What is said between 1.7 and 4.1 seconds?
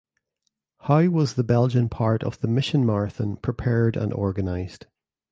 part of the Mission Marathon prepared